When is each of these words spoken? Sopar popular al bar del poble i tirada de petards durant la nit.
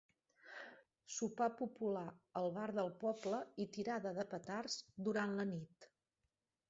Sopar 1.15 1.49
popular 1.59 2.05
al 2.41 2.49
bar 2.57 2.65
del 2.79 2.89
poble 3.03 3.43
i 3.67 3.71
tirada 3.77 4.15
de 4.19 4.27
petards 4.33 4.79
durant 5.09 5.37
la 5.43 5.47
nit. 5.55 5.91